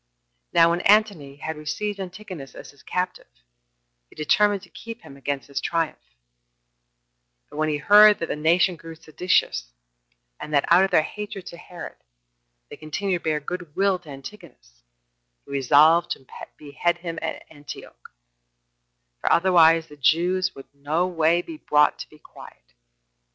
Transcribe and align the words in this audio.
Now 0.51 0.71
when 0.71 0.81
Antony 0.81 1.35
had 1.35 1.55
received 1.57 1.99
Antigonus 1.99 2.55
as 2.55 2.71
his 2.71 2.81
captive, 2.81 3.27
he 4.09 4.15
determined 4.15 4.63
to 4.63 4.69
keep 4.71 5.03
him 5.03 5.15
against 5.15 5.47
his 5.47 5.61
triumph; 5.61 6.15
but 7.51 7.57
when 7.57 7.69
he 7.69 7.77
heard 7.77 8.17
that 8.17 8.25
the 8.25 8.35
nation 8.35 8.77
grew 8.77 8.95
seditious, 8.95 9.71
and 10.39 10.51
that, 10.55 10.65
out 10.69 10.83
of 10.83 10.89
their 10.89 11.03
hatred 11.03 11.45
to 11.45 11.57
Herod, 11.57 11.97
they 12.71 12.77
continued 12.77 13.19
to 13.19 13.23
bear 13.23 13.39
good 13.39 13.75
will 13.75 13.99
to 13.99 14.09
Antigonus, 14.09 14.81
he 15.45 15.51
resolved 15.51 16.09
to 16.13 16.25
behead 16.57 16.97
him 16.97 17.19
at 17.21 17.45
Antioch, 17.51 18.09
for 19.19 19.31
otherwise 19.31 19.85
the 19.87 19.97
Jews 19.97 20.49
could 20.49 20.65
no 20.73 21.05
way 21.05 21.43
be 21.43 21.57
brought 21.57 21.99
to 21.99 22.09
be 22.09 22.17
quiet. 22.17 22.73